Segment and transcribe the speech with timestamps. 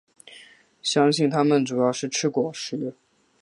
[0.81, 2.95] 相信它们主要是吃果实。